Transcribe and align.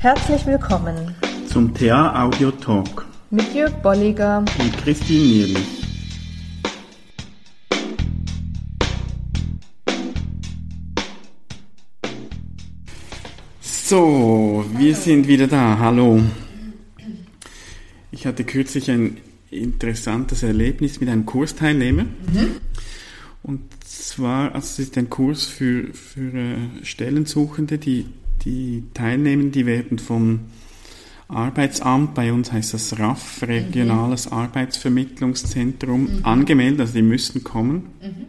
Herzlich 0.00 0.46
willkommen 0.46 1.12
zum 1.48 1.74
TA 1.74 2.22
Audio 2.22 2.52
Talk 2.52 3.04
mit 3.30 3.52
Jörg 3.52 3.72
Bolliger 3.82 4.38
und 4.38 4.76
Christine 4.78 5.24
Nierlich. 5.24 5.66
So, 13.60 14.64
wir 14.70 14.94
Hallo. 14.94 15.02
sind 15.02 15.26
wieder 15.26 15.48
da. 15.48 15.80
Hallo. 15.80 16.22
Ich 18.12 18.24
hatte 18.24 18.44
kürzlich 18.44 18.88
ein 18.92 19.16
interessantes 19.50 20.44
Erlebnis 20.44 21.00
mit 21.00 21.08
einem 21.08 21.26
Kursteilnehmer. 21.26 22.04
Mhm. 22.04 22.60
Und 23.42 23.62
zwar, 23.84 24.54
also 24.54 24.64
es 24.64 24.78
ist 24.78 24.96
ein 24.96 25.10
Kurs 25.10 25.44
für, 25.44 25.92
für 25.92 26.34
äh, 26.34 26.84
Stellensuchende, 26.84 27.78
die, 27.78 28.06
die 28.44 28.84
teilnehmen, 28.94 29.52
die 29.52 29.66
werden 29.66 29.98
vom 29.98 30.40
Arbeitsamt, 31.28 32.14
bei 32.14 32.32
uns 32.32 32.52
heißt 32.52 32.72
das 32.72 32.98
RAF, 32.98 33.42
Regionales 33.42 34.26
mhm. 34.26 34.36
Arbeitsvermittlungszentrum, 34.38 36.02
mhm. 36.02 36.24
angemeldet, 36.24 36.80
also 36.80 36.94
die 36.94 37.02
müssten 37.02 37.44
kommen. 37.44 37.90
Mhm. 38.00 38.26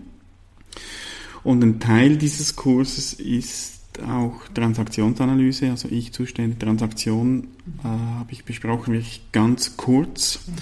Und 1.43 1.63
ein 1.63 1.79
Teil 1.79 2.17
dieses 2.17 2.57
Kurses 2.57 3.13
ist 3.13 3.79
auch 4.05 4.47
Transaktionsanalyse, 4.53 5.69
also 5.71 5.87
ich 5.89 6.11
zuständige 6.11 6.59
Transaktionen, 6.59 7.47
äh, 7.83 7.87
habe 7.87 8.31
ich 8.31 8.43
besprochen, 8.43 8.93
wirklich 8.93 9.21
ganz 9.31 9.77
kurz. 9.77 10.41
Mhm. 10.47 10.53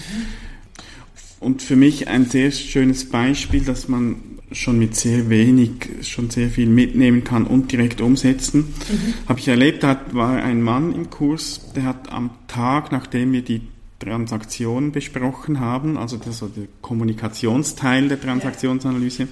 Und 1.40 1.62
für 1.62 1.76
mich 1.76 2.08
ein 2.08 2.26
sehr 2.26 2.50
schönes 2.50 3.08
Beispiel, 3.08 3.64
dass 3.64 3.88
man 3.88 4.37
schon 4.52 4.78
mit 4.78 4.94
sehr 4.96 5.28
wenig 5.28 5.88
schon 6.02 6.30
sehr 6.30 6.48
viel 6.48 6.68
mitnehmen 6.68 7.24
kann 7.24 7.46
und 7.46 7.70
direkt 7.72 8.00
umsetzen. 8.00 8.60
Mhm. 8.60 9.14
Habe 9.28 9.40
ich 9.40 9.48
erlebt, 9.48 9.82
da 9.82 10.00
war 10.12 10.42
ein 10.42 10.62
Mann 10.62 10.94
im 10.94 11.10
Kurs, 11.10 11.72
der 11.74 11.84
hat 11.84 12.10
am 12.10 12.30
Tag, 12.46 12.92
nachdem 12.92 13.32
wir 13.32 13.42
die 13.42 13.62
Transaktion 13.98 14.92
besprochen 14.92 15.60
haben, 15.60 15.96
also 15.96 16.16
das 16.16 16.40
war 16.42 16.48
der 16.48 16.66
Kommunikationsteil 16.80 18.08
der 18.08 18.20
Transaktionsanalyse, 18.20 19.28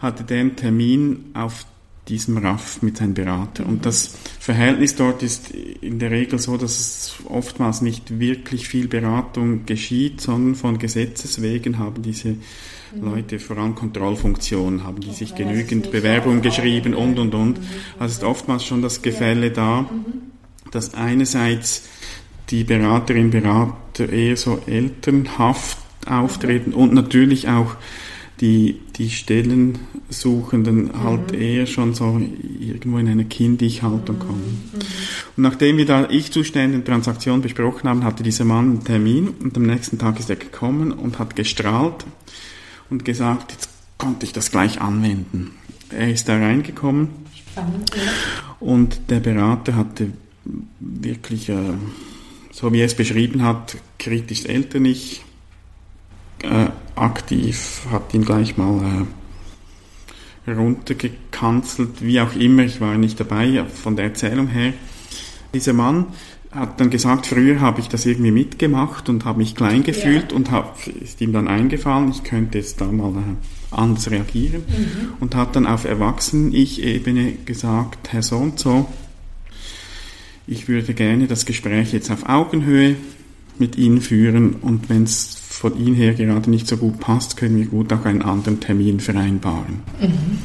hatte 0.00 0.24
der 0.24 0.40
einen 0.40 0.56
Termin 0.56 1.30
auf 1.34 1.66
diesem 2.08 2.38
RAF 2.38 2.82
mit 2.82 2.98
seinem 2.98 3.14
Berater. 3.14 3.66
Und 3.66 3.84
das 3.84 4.16
Verhältnis 4.38 4.94
dort 4.94 5.22
ist 5.22 5.50
in 5.50 5.98
der 5.98 6.10
Regel 6.10 6.38
so, 6.38 6.56
dass 6.56 6.78
es 6.78 7.14
oftmals 7.28 7.80
nicht 7.80 8.20
wirklich 8.20 8.68
viel 8.68 8.86
Beratung 8.86 9.66
geschieht, 9.66 10.20
sondern 10.20 10.54
von 10.54 10.78
Gesetzes 10.78 11.42
wegen 11.42 11.78
haben 11.78 12.02
diese 12.02 12.28
mhm. 12.28 12.36
Leute 13.02 13.38
vor 13.40 13.58
allem 13.58 13.74
Kontrollfunktionen, 13.74 14.84
haben 14.84 15.00
die 15.00 15.12
sich 15.12 15.34
genügend 15.34 15.90
Bewerbungen 15.90 16.42
geschrieben 16.42 16.94
und, 16.94 17.18
und, 17.18 17.34
und. 17.34 17.58
Mhm. 17.58 17.64
Also 17.98 18.18
ist 18.18 18.24
oftmals 18.24 18.64
schon 18.64 18.82
das 18.82 19.02
Gefälle 19.02 19.50
da, 19.50 19.82
mhm. 19.82 20.30
dass 20.70 20.94
einerseits 20.94 21.88
die 22.50 22.62
Beraterin, 22.62 23.30
Berater 23.30 24.08
eher 24.08 24.36
so 24.36 24.62
elternhaft 24.66 25.78
auftreten 26.06 26.72
und 26.72 26.94
natürlich 26.94 27.48
auch 27.48 27.74
die, 28.40 28.80
die 28.96 29.10
Stellensuchenden 29.10 30.84
mhm. 30.84 31.02
halt 31.02 31.32
eher 31.32 31.66
schon 31.66 31.94
so 31.94 32.20
irgendwo 32.60 32.98
in 32.98 33.08
eine 33.08 33.24
kindliche 33.24 33.82
Haltung 33.82 34.18
kommen. 34.18 34.70
Mhm. 34.72 34.78
Und 35.36 35.42
nachdem 35.42 35.78
wir 35.78 35.86
da 35.86 36.08
Ich-Zustände 36.10 36.76
und 36.76 36.84
Transaktion 36.84 37.40
besprochen 37.40 37.88
haben, 37.88 38.04
hatte 38.04 38.22
dieser 38.22 38.44
Mann 38.44 38.64
einen 38.70 38.84
Termin 38.84 39.28
und 39.28 39.56
am 39.56 39.64
nächsten 39.64 39.98
Tag 39.98 40.18
ist 40.18 40.30
er 40.30 40.36
gekommen 40.36 40.92
und 40.92 41.18
hat 41.18 41.36
gestrahlt 41.36 42.04
und 42.90 43.04
gesagt, 43.04 43.52
jetzt 43.52 43.70
konnte 43.98 44.26
ich 44.26 44.32
das 44.32 44.50
gleich 44.50 44.80
anwenden. 44.80 45.52
Er 45.90 46.10
ist 46.10 46.28
da 46.28 46.36
reingekommen 46.36 47.08
Spannend, 47.34 47.90
ja. 47.96 48.02
und 48.60 49.10
der 49.10 49.20
Berater 49.20 49.76
hatte 49.76 50.12
wirklich, 50.80 51.48
äh, 51.48 51.74
so 52.50 52.72
wie 52.72 52.80
er 52.80 52.86
es 52.86 52.94
beschrieben 52.94 53.42
hat, 53.42 53.76
kritisch 53.98 54.44
elterlich, 54.44 55.22
äh, 56.42 56.66
aktiv, 56.96 57.82
hat 57.90 58.12
ihn 58.14 58.24
gleich 58.24 58.56
mal 58.56 59.06
äh, 60.46 60.50
runtergekanzelt, 60.50 62.02
wie 62.02 62.20
auch 62.20 62.34
immer, 62.34 62.64
ich 62.64 62.80
war 62.80 62.96
nicht 62.96 63.20
dabei, 63.20 63.64
von 63.64 63.96
der 63.96 64.06
Erzählung 64.06 64.48
her. 64.48 64.72
Dieser 65.54 65.72
Mann 65.72 66.06
hat 66.50 66.80
dann 66.80 66.90
gesagt, 66.90 67.26
früher 67.26 67.60
habe 67.60 67.80
ich 67.80 67.88
das 67.88 68.06
irgendwie 68.06 68.30
mitgemacht 68.30 69.08
und 69.08 69.24
habe 69.24 69.38
mich 69.38 69.54
klein 69.54 69.82
gefühlt 69.82 70.32
ja. 70.32 70.36
und 70.36 70.50
hab, 70.50 70.78
ist 70.86 71.20
ihm 71.20 71.32
dann 71.32 71.48
eingefallen, 71.48 72.10
ich 72.10 72.24
könnte 72.24 72.58
jetzt 72.58 72.80
da 72.80 72.86
mal 72.86 73.12
äh, 73.12 73.74
anders 73.74 74.10
reagieren 74.10 74.62
mhm. 74.66 75.14
und 75.20 75.34
hat 75.34 75.54
dann 75.56 75.66
auf 75.66 75.84
Erwachsenen-Ich-Ebene 75.84 77.32
gesagt, 77.44 78.12
Herr 78.12 78.22
so 78.22 78.36
und 78.36 78.58
so, 78.58 78.88
ich 80.46 80.68
würde 80.68 80.94
gerne 80.94 81.26
das 81.26 81.44
Gespräch 81.44 81.92
jetzt 81.92 82.10
auf 82.10 82.28
Augenhöhe 82.28 82.96
mit 83.58 83.76
Ihnen 83.76 84.00
führen 84.00 84.54
und 84.54 84.88
wenn 84.88 85.02
es 85.02 85.35
von 85.56 85.78
Ihnen 85.78 85.94
her 85.94 86.14
gerade 86.14 86.50
nicht 86.50 86.68
so 86.68 86.76
gut 86.76 87.00
passt, 87.00 87.36
können 87.36 87.56
wir 87.58 87.66
gut 87.66 87.92
auch 87.92 88.04
einen 88.04 88.22
anderen 88.22 88.60
Termin 88.60 89.00
vereinbaren. 89.00 89.80
Mhm. 90.00 90.38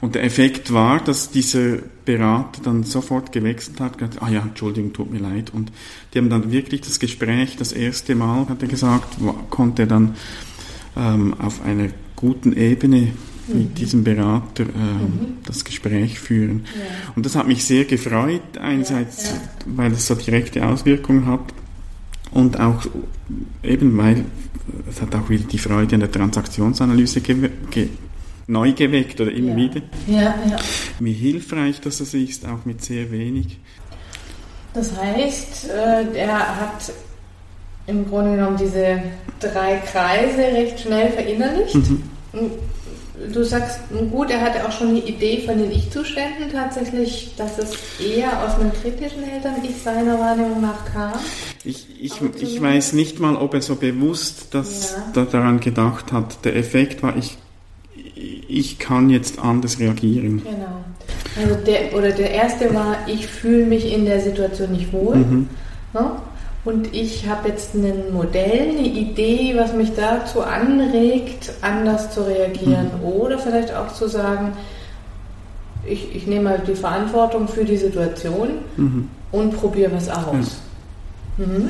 Und 0.00 0.14
der 0.14 0.24
Effekt 0.24 0.72
war, 0.72 0.98
dass 0.98 1.30
dieser 1.30 1.76
Berater 2.04 2.62
dann 2.62 2.84
sofort 2.84 3.32
gewechselt 3.32 3.80
hat, 3.80 3.98
gesagt, 3.98 4.22
ah 4.22 4.30
ja, 4.30 4.40
Entschuldigung, 4.40 4.92
tut 4.92 5.10
mir 5.10 5.18
leid. 5.18 5.52
Und 5.52 5.70
die 6.12 6.18
haben 6.18 6.30
dann 6.30 6.50
wirklich 6.50 6.80
das 6.80 6.98
Gespräch, 6.98 7.56
das 7.56 7.72
erste 7.72 8.14
Mal, 8.14 8.48
hat 8.48 8.62
er 8.62 8.68
gesagt, 8.68 9.18
konnte 9.50 9.82
er 9.82 9.88
dann 9.88 10.16
ähm, 10.96 11.34
auf 11.38 11.62
einer 11.64 11.88
guten 12.16 12.54
Ebene 12.54 13.12
mit 13.46 13.70
mhm. 13.70 13.74
diesem 13.74 14.04
Berater 14.04 14.64
ähm, 14.64 15.00
mhm. 15.00 15.26
das 15.44 15.64
Gespräch 15.64 16.18
führen. 16.18 16.64
Ja. 16.74 17.12
Und 17.14 17.26
das 17.26 17.36
hat 17.36 17.46
mich 17.46 17.64
sehr 17.64 17.84
gefreut, 17.84 18.58
einerseits, 18.58 19.24
ja, 19.24 19.30
ja. 19.34 19.40
weil 19.66 19.92
es 19.92 20.06
so 20.06 20.14
direkte 20.14 20.66
Auswirkungen 20.66 21.26
hat 21.26 21.52
und 22.40 22.58
auch 22.58 22.84
eben, 23.62 23.96
weil 23.96 24.24
es 24.88 25.00
hat 25.00 25.14
auch 25.14 25.28
wieder 25.28 25.44
die 25.44 25.58
Freude 25.58 25.94
an 25.94 26.00
der 26.00 26.10
Transaktionsanalyse 26.10 27.20
ge 27.20 27.50
ge 27.70 27.88
neu 28.46 28.72
geweckt 28.72 29.20
oder 29.20 29.30
immer 29.30 29.50
ja. 29.50 29.56
wieder. 29.56 29.82
Ja, 30.06 30.34
ja. 30.48 30.56
Wie 30.98 31.12
hilfreich 31.12 31.80
das 31.80 32.00
ist, 32.00 32.46
auch 32.46 32.64
mit 32.64 32.82
sehr 32.82 33.10
wenig. 33.10 33.58
Das 34.74 34.96
heißt, 34.96 35.70
äh, 35.70 36.16
er 36.16 36.60
hat 36.60 36.92
im 37.86 38.08
Grunde 38.08 38.36
genommen 38.36 38.56
diese 38.56 39.02
drei 39.40 39.76
Kreise 39.78 40.38
recht 40.38 40.80
schnell 40.80 41.10
verinnerlicht. 41.10 41.74
Mhm 41.74 42.02
du 43.32 43.44
sagst, 43.44 43.80
gut, 44.10 44.30
er 44.30 44.40
hatte 44.40 44.66
auch 44.66 44.72
schon 44.72 44.88
eine 44.88 45.00
Idee 45.00 45.42
von 45.46 45.58
den 45.58 45.70
Ich-Zuständen 45.70 46.50
tatsächlich, 46.52 47.34
dass 47.36 47.58
es 47.58 47.72
eher 48.00 48.44
aus 48.44 48.54
einem 48.54 48.72
kritischen 48.72 49.22
Eltern-Ich 49.22 49.82
seiner 49.82 50.18
Wahrnehmung 50.18 50.60
nach 50.60 50.84
kam. 50.92 51.12
Ich, 51.64 51.86
ich, 52.00 52.20
ich 52.40 52.60
weiß 52.60 52.94
nicht 52.94 53.20
mal, 53.20 53.36
ob 53.36 53.54
er 53.54 53.62
so 53.62 53.76
bewusst 53.76 54.48
das 54.52 54.92
ja. 54.92 55.12
da 55.12 55.24
daran 55.24 55.60
gedacht 55.60 56.12
hat. 56.12 56.44
Der 56.44 56.56
Effekt 56.56 57.02
war, 57.02 57.16
ich, 57.16 57.36
ich 58.48 58.78
kann 58.78 59.10
jetzt 59.10 59.38
anders 59.38 59.78
reagieren. 59.78 60.42
Genau. 60.42 60.84
Also 61.36 61.54
der, 61.64 61.94
oder 61.94 62.10
der 62.12 62.30
erste 62.30 62.74
war, 62.74 62.96
ich 63.06 63.26
fühle 63.26 63.66
mich 63.66 63.92
in 63.92 64.04
der 64.04 64.20
Situation 64.20 64.72
nicht 64.72 64.92
wohl. 64.92 65.16
Mhm. 65.16 65.48
Ne? 65.92 66.12
Und 66.64 66.94
ich 66.94 67.26
habe 67.26 67.48
jetzt 67.48 67.74
ein 67.74 68.12
Modell, 68.12 68.70
eine 68.70 68.86
Idee, 68.86 69.54
was 69.56 69.72
mich 69.72 69.92
dazu 69.94 70.42
anregt, 70.42 71.52
anders 71.62 72.12
zu 72.12 72.26
reagieren. 72.26 72.90
Mhm. 72.98 73.04
Oder 73.04 73.38
vielleicht 73.38 73.74
auch 73.74 73.92
zu 73.94 74.08
sagen, 74.08 74.52
ich, 75.86 76.14
ich 76.14 76.26
nehme 76.26 76.50
mal 76.50 76.62
die 76.66 76.74
Verantwortung 76.74 77.48
für 77.48 77.64
die 77.64 77.78
Situation 77.78 78.48
mhm. 78.76 79.08
und 79.32 79.56
probiere 79.56 79.92
was 79.92 80.10
aus. 80.10 80.60
Ja. 81.38 81.46
Mhm. 81.46 81.68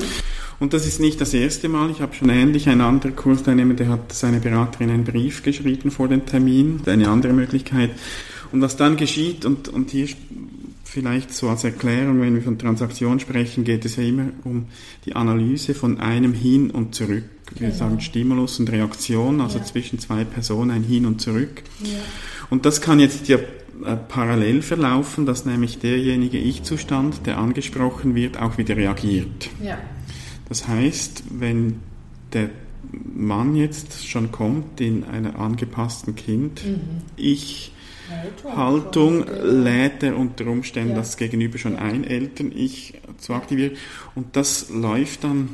Und 0.59 0.73
das 0.73 0.85
ist 0.85 0.99
nicht 0.99 1.19
das 1.19 1.33
erste 1.33 1.69
Mal. 1.69 1.89
Ich 1.89 2.01
habe 2.01 2.13
schon 2.13 2.29
ähnlich 2.29 2.69
einen 2.69 2.81
anderen 2.81 3.15
Kursteilnehmer, 3.15 3.73
der 3.73 3.89
hat 3.89 4.13
seine 4.13 4.39
Beraterin 4.39 4.91
einen 4.91 5.03
Brief 5.05 5.41
geschrieben 5.41 5.89
vor 5.89 6.07
dem 6.07 6.25
Termin. 6.25 6.81
Eine 6.85 7.07
andere 7.07 7.33
Möglichkeit. 7.33 7.89
Und 8.51 8.61
was 8.61 8.75
dann 8.75 8.97
geschieht, 8.97 9.45
und, 9.45 9.69
und 9.69 9.89
hier 9.89 10.07
vielleicht 10.91 11.33
so 11.33 11.47
als 11.47 11.63
Erklärung, 11.63 12.19
wenn 12.19 12.35
wir 12.35 12.41
von 12.41 12.59
Transaktion 12.59 13.21
sprechen, 13.21 13.63
geht 13.63 13.85
es 13.85 13.95
ja 13.95 14.03
immer 14.03 14.25
um 14.43 14.65
die 15.05 15.15
Analyse 15.15 15.73
von 15.73 16.01
einem 16.01 16.33
Hin 16.33 16.69
und 16.69 16.93
Zurück. 16.93 17.23
Wir 17.57 17.67
genau. 17.67 17.79
sagen 17.79 18.01
Stimulus 18.01 18.59
und 18.59 18.69
Reaktion, 18.69 19.39
also 19.39 19.59
ja. 19.59 19.63
zwischen 19.63 19.99
zwei 19.99 20.25
Personen 20.25 20.71
ein 20.71 20.83
Hin 20.83 21.05
und 21.05 21.21
Zurück. 21.21 21.63
Ja. 21.81 21.97
Und 22.49 22.65
das 22.65 22.81
kann 22.81 22.99
jetzt 22.99 23.29
ja 23.29 23.37
äh, 23.37 23.95
parallel 23.95 24.61
verlaufen, 24.61 25.25
dass 25.25 25.45
nämlich 25.45 25.79
derjenige 25.79 26.37
Ich-Zustand, 26.37 27.25
der 27.25 27.37
angesprochen 27.37 28.13
wird, 28.13 28.37
auch 28.37 28.57
wieder 28.57 28.75
reagiert. 28.75 29.49
Ja. 29.63 29.77
Das 30.49 30.67
heißt, 30.67 31.23
wenn 31.29 31.79
der 32.33 32.49
Mann 33.15 33.55
jetzt 33.55 34.05
schon 34.09 34.33
kommt 34.33 34.81
in 34.81 35.05
einer 35.05 35.39
angepassten 35.39 36.15
Kind, 36.15 36.65
mhm. 36.65 36.81
ich 37.15 37.71
Haltung, 38.55 39.25
lädt 39.41 40.03
er 40.03 40.17
unter 40.17 40.47
Umständen 40.47 40.91
ja. 40.91 40.97
das 40.97 41.17
Gegenüber 41.17 41.57
schon 41.57 41.77
ein, 41.77 42.03
Eltern-Ich 42.03 42.95
zu 43.17 43.33
aktivieren. 43.33 43.73
Und 44.15 44.35
das 44.35 44.69
läuft 44.69 45.23
dann 45.23 45.49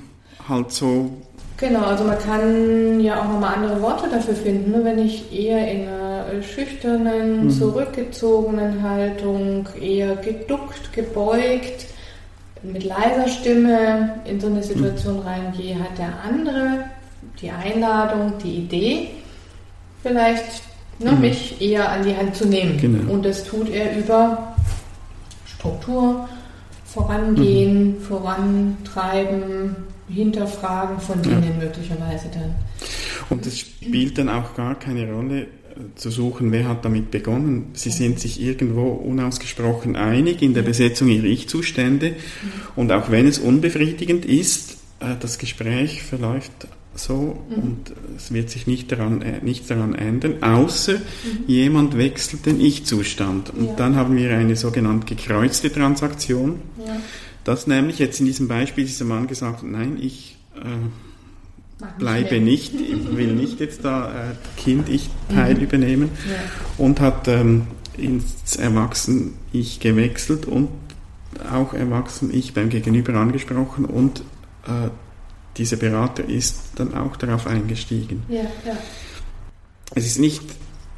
halt 0.48 0.72
so. 0.72 1.12
Genau, 1.58 1.82
also 1.82 2.04
man 2.04 2.20
kann 2.20 3.00
ja 3.00 3.20
auch 3.20 3.28
nochmal 3.28 3.56
andere 3.56 3.82
Worte 3.82 4.10
dafür 4.10 4.36
finden. 4.36 4.72
Ne? 4.72 4.84
Wenn 4.84 5.00
ich 5.00 5.34
eher 5.34 5.72
in 5.72 5.88
einer 5.88 6.44
schüchternen, 6.44 7.46
mhm. 7.46 7.50
zurückgezogenen 7.50 8.84
Haltung, 8.84 9.68
eher 9.82 10.16
geduckt, 10.18 10.94
gebeugt, 10.94 11.88
mit 12.64 12.84
leiser 12.84 13.28
Stimme 13.28 14.20
in 14.26 14.40
so 14.40 14.48
eine 14.48 14.64
Situation 14.64 15.20
reingehe, 15.20 15.80
hat 15.80 15.98
der 15.98 16.14
andere 16.24 16.86
die 17.42 17.52
Einladung, 17.52 18.34
die 18.44 18.56
Idee, 18.58 19.10
vielleicht 20.02 20.64
ne, 21.00 21.12
mhm. 21.12 21.22
mich 21.22 21.62
eher 21.62 21.92
an 21.92 22.04
die 22.04 22.16
Hand 22.16 22.36
zu 22.36 22.48
nehmen. 22.48 22.78
Genau. 22.78 23.12
Und 23.12 23.26
das 23.26 23.44
tut 23.44 23.70
er 23.70 23.98
über 23.98 24.56
Struktur, 25.46 26.28
Vorangehen, 26.86 27.98
mhm. 27.98 28.02
Vorantreiben, 28.02 29.76
Hinterfragen 30.10 31.00
von 31.00 31.22
ja. 31.24 31.40
möglicherweise 31.60 32.30
dann. 32.34 32.56
Und 33.30 33.46
es 33.46 33.60
spielt 33.60 34.18
dann 34.18 34.30
auch 34.30 34.56
gar 34.56 34.76
keine 34.76 35.12
Rolle 35.12 35.42
äh, 35.42 35.46
zu 35.96 36.10
suchen, 36.10 36.52
wer 36.52 36.70
hat 36.70 36.86
damit 36.86 37.12
begonnen. 37.12 37.72
Sie 37.74 37.90
sind 37.90 38.20
sich 38.20 38.42
irgendwo 38.42 38.88
unausgesprochen 38.88 39.98
einig 39.98 40.42
in 40.42 40.54
der 40.54 40.62
Besetzung 40.62 41.10
ihrer 41.10 41.26
Ich-Zustände. 41.26 42.16
Und 42.76 42.92
auch 42.94 43.12
wenn 43.12 43.28
es 43.28 43.38
unbefriedigend 43.38 44.26
ist, 44.26 44.78
äh, 45.02 45.16
das 45.20 45.38
Gespräch 45.38 46.04
verläuft 46.04 46.68
so 46.98 47.38
mhm. 47.50 47.56
und 47.56 47.94
es 48.16 48.34
wird 48.34 48.50
sich 48.50 48.68
nicht 48.68 48.92
daran, 48.92 49.22
äh, 49.22 49.40
nichts 49.42 49.68
daran 49.68 49.96
ändern, 49.96 50.44
außer 50.44 50.94
mhm. 50.94 51.00
jemand 51.48 51.98
wechselt 51.98 52.46
den 52.46 52.60
Ich-Zustand. 52.60 53.52
Und 53.52 53.68
ja. 53.68 53.74
dann 53.76 53.96
haben 53.96 54.16
wir 54.18 54.36
eine 54.36 54.56
sogenannte 54.56 55.16
gekreuzte 55.16 55.72
Transaktion. 55.72 56.60
Ja. 56.86 56.98
Das 57.44 57.68
nämlich 57.68 58.00
jetzt 58.00 58.20
in 58.20 58.26
diesem 58.26 58.48
Beispiel 58.48 58.86
dieser 58.86 59.06
Mann 59.06 59.28
gesagt, 59.28 59.64
nein, 59.64 59.98
ich 60.02 60.38
äh, 60.56 61.86
bleibe 62.00 62.40
nicht, 62.40 62.74
ich 62.74 63.16
will 63.16 63.34
nicht 63.34 63.60
jetzt 63.60 63.86
da 63.86 64.10
äh, 64.10 64.60
Kind-Ich-Teil 64.60 65.56
mhm. 65.56 65.62
übernehmen 65.62 66.10
ja. 66.30 66.36
und 66.78 67.00
hat 67.00 67.28
ähm, 67.28 67.68
ins 67.98 68.56
Erwachsen-Ich 68.56 69.80
gewechselt 69.80 70.46
und 70.46 70.70
auch 71.52 71.74
Erwachsen-Ich 71.74 72.54
beim 72.54 72.70
Gegenüber 72.70 73.14
angesprochen 73.14 73.86
und 73.86 74.22
äh, 74.66 74.90
dieser 75.58 75.78
Berater 75.78 76.28
ist 76.28 76.72
dann 76.76 76.94
auch 76.94 77.16
darauf 77.16 77.48
eingestiegen. 77.48 78.24
Ja, 78.30 78.42
ja. 78.66 78.78
Es 79.96 80.06
ist 80.06 80.20
nicht, 80.20 80.44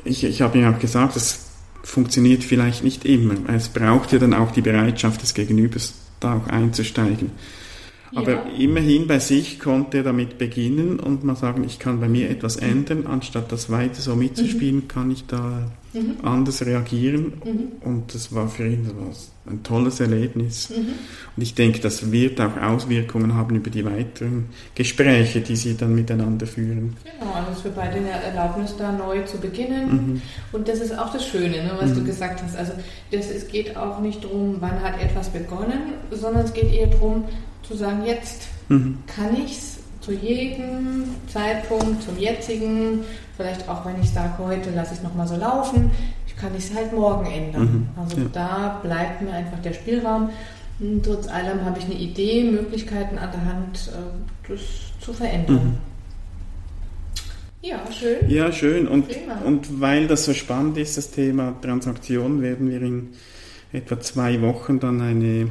ich, 0.03 0.23
ich 0.23 0.41
habe 0.41 0.59
ja 0.59 0.73
auch 0.73 0.79
gesagt, 0.79 1.15
es 1.15 1.47
funktioniert 1.83 2.43
vielleicht 2.43 2.83
nicht 2.83 3.05
immer. 3.05 3.35
Es 3.47 3.69
braucht 3.69 4.11
ja 4.11 4.19
dann 4.19 4.33
auch 4.33 4.51
die 4.51 4.61
Bereitschaft 4.61 5.21
des 5.21 5.33
Gegenübers, 5.33 5.93
da 6.19 6.35
auch 6.37 6.47
einzusteigen. 6.47 7.31
Aber 8.15 8.31
ja. 8.31 8.45
immerhin 8.57 9.07
bei 9.07 9.19
sich 9.19 9.59
konnte 9.59 9.97
er 9.97 10.03
damit 10.03 10.37
beginnen 10.37 10.99
und 10.99 11.23
mal 11.23 11.35
sagen, 11.35 11.63
ich 11.63 11.77
kann 11.77 11.99
bei 11.99 12.09
mir 12.09 12.29
etwas 12.29 12.55
ändern, 12.55 13.05
anstatt 13.05 13.51
das 13.51 13.69
weiter 13.69 14.01
so 14.01 14.15
mitzuspielen, 14.15 14.77
mhm. 14.77 14.87
kann 14.87 15.11
ich 15.11 15.25
da 15.27 15.71
mhm. 15.93 16.17
anders 16.23 16.65
reagieren. 16.65 17.33
Mhm. 17.43 17.71
Und 17.83 18.13
das 18.13 18.33
war 18.33 18.47
für 18.47 18.67
ihn 18.67 18.89
was, 19.07 19.31
ein 19.45 19.63
tolles 19.63 19.99
Erlebnis. 19.99 20.69
Mhm. 20.69 20.93
Und 21.35 21.43
ich 21.43 21.55
denke, 21.55 21.79
das 21.79 22.11
wird 22.11 22.39
auch 22.41 22.57
Auswirkungen 22.57 23.35
haben 23.35 23.55
über 23.55 23.69
die 23.69 23.85
weiteren 23.85 24.49
Gespräche, 24.75 25.41
die 25.41 25.55
sie 25.55 25.75
dann 25.75 25.95
miteinander 25.95 26.47
führen. 26.47 26.95
Genau, 27.03 27.33
also 27.33 27.61
für 27.61 27.69
beide 27.69 27.97
eine 27.97 28.11
Erlaubnis, 28.11 28.75
da 28.77 28.91
neu 28.91 29.23
zu 29.23 29.37
beginnen. 29.37 29.89
Mhm. 29.91 30.21
Und 30.51 30.67
das 30.67 30.79
ist 30.79 30.97
auch 30.97 31.11
das 31.11 31.25
Schöne, 31.25 31.63
ne, 31.63 31.71
was 31.79 31.93
du 31.93 32.01
mhm. 32.01 32.05
gesagt 32.05 32.41
hast. 32.43 32.55
Also 32.55 32.73
das, 33.11 33.29
es 33.29 33.47
geht 33.47 33.75
auch 33.75 33.99
nicht 33.99 34.23
darum, 34.23 34.57
wann 34.59 34.81
hat 34.81 35.01
etwas 35.01 35.29
begonnen, 35.29 35.93
sondern 36.11 36.45
es 36.45 36.53
geht 36.53 36.71
eher 36.73 36.87
darum, 36.87 37.25
zu 37.63 37.75
sagen, 37.75 38.03
jetzt 38.05 38.47
mhm. 38.67 38.97
kann 39.07 39.35
ich 39.35 39.57
es 39.57 39.78
zu 40.09 40.15
jedem 40.15 41.05
Zeitpunkt, 41.27 42.03
zum 42.03 42.17
jetzigen, 42.17 43.03
vielleicht 43.37 43.69
auch 43.69 43.85
wenn 43.85 44.01
ich 44.01 44.09
sage, 44.09 44.33
heute 44.39 44.71
lasse 44.71 44.95
ich 44.95 45.03
nochmal 45.03 45.27
so 45.27 45.35
laufen, 45.35 45.91
kann 46.39 46.55
ich 46.57 46.69
es 46.69 46.75
halt 46.75 46.93
morgen 46.93 47.25
ändern. 47.25 47.89
Mhm. 47.95 48.01
Also 48.01 48.17
ja. 48.17 48.27
da 48.33 48.79
bleibt 48.81 49.21
mir 49.21 49.33
einfach 49.33 49.59
der 49.59 49.73
Spielraum. 49.73 50.29
Und 50.79 51.03
trotz 51.05 51.27
allem 51.27 51.65
habe 51.65 51.79
ich 51.79 51.85
eine 51.85 51.95
Idee, 51.95 52.43
Möglichkeiten 52.43 53.17
an 53.17 53.29
der 53.31 53.45
Hand, 53.45 53.91
äh, 53.93 54.49
das 54.49 54.61
zu 55.01 55.13
verändern. 55.13 55.55
Mhm. 55.55 55.77
Ja, 57.61 57.79
schön. 57.91 58.29
Ja, 58.29 58.51
schön. 58.53 58.87
Und, 58.87 59.07
und 59.45 59.81
weil 59.81 60.07
das 60.07 60.23
so 60.23 60.33
spannend 60.33 60.77
ist, 60.77 60.97
das 60.97 61.11
Thema 61.11 61.53
Transaktion, 61.61 62.41
werden 62.41 62.69
wir 62.69 62.81
in 62.81 63.09
etwa 63.73 63.99
zwei 63.99 64.41
Wochen 64.41 64.79
dann 64.79 65.01
eine 65.01 65.49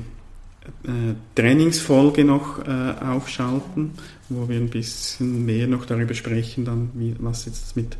äh, 0.84 1.14
Trainingsfolge 1.34 2.24
noch 2.24 2.58
äh, 2.66 2.94
aufschalten, 3.04 3.92
wo 4.28 4.48
wir 4.48 4.56
ein 4.56 4.68
bisschen 4.68 5.44
mehr 5.44 5.66
noch 5.66 5.86
darüber 5.86 6.14
sprechen, 6.14 6.64
dann, 6.64 6.90
wie, 6.94 7.14
was 7.18 7.46
jetzt 7.46 7.76
mit 7.76 7.96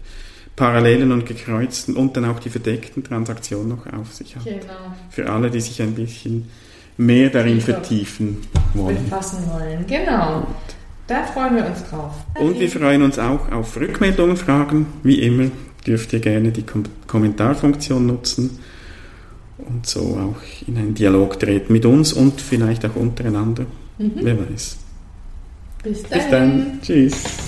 parallelen 0.56 1.12
und 1.12 1.24
gekreuzten 1.24 1.96
und 1.96 2.16
dann 2.16 2.24
auch 2.24 2.40
die 2.40 2.50
verdeckten 2.50 3.04
Transaktionen 3.04 3.68
noch 3.68 3.86
auf 3.92 4.12
sich 4.12 4.34
hat. 4.36 4.44
Genau. 4.44 4.94
Für 5.10 5.30
alle, 5.30 5.50
die 5.50 5.60
sich 5.60 5.80
ein 5.80 5.94
bisschen 5.94 6.48
mehr 6.96 7.30
darin 7.30 7.60
vertiefen 7.60 8.38
wollen. 8.74 9.04
Befassen 9.04 9.44
wollen, 9.52 9.86
genau. 9.86 10.46
Da 11.06 11.24
freuen 11.24 11.56
wir 11.56 11.66
uns 11.66 11.84
drauf. 11.88 12.12
Und 12.34 12.60
wir 12.60 12.68
freuen 12.68 13.02
uns 13.02 13.18
auch 13.18 13.50
auf 13.50 13.76
Rückmeldungen, 13.76 14.36
Fragen. 14.36 14.86
Wie 15.02 15.22
immer 15.22 15.50
dürft 15.86 16.12
ihr 16.12 16.20
gerne 16.20 16.50
die 16.50 16.64
Kom 16.64 16.82
Kommentarfunktion 17.06 18.04
nutzen 18.04 18.58
und 19.58 19.86
so 19.86 20.00
auch 20.00 20.66
in 20.66 20.76
einen 20.76 20.94
Dialog 20.94 21.38
treten 21.38 21.72
mit 21.72 21.84
uns 21.84 22.12
und 22.12 22.40
vielleicht 22.40 22.84
auch 22.86 22.96
untereinander. 22.96 23.66
Mhm. 23.98 24.12
Wer 24.14 24.38
weiß. 24.38 24.76
Bis, 25.82 26.02
Bis 26.02 26.30
dann. 26.30 26.80
Tschüss. 26.82 27.47